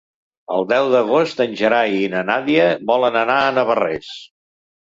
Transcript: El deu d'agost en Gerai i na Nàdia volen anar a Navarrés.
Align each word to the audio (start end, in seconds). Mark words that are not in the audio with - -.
El 0.53 0.63
deu 0.71 0.87
d'agost 0.93 1.43
en 1.45 1.53
Gerai 1.59 1.95
i 2.05 2.09
na 2.15 2.25
Nàdia 2.31 2.65
volen 2.93 3.19
anar 3.23 3.39
a 3.43 3.53
Navarrés. 3.59 4.13